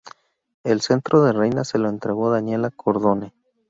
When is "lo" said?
1.77-1.87